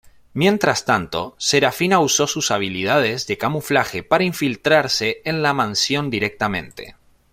Mientras 0.33 0.83
tanto, 0.85 1.35
Serafina 1.37 1.99
usó 1.99 2.25
sus 2.25 2.49
habilidades 2.49 3.27
de 3.27 3.37
camuflaje 3.37 4.01
para 4.01 4.23
infiltrarse 4.23 5.21
en 5.25 5.43
la 5.43 5.53
mansión 5.53 6.09
directamente. 6.09 6.95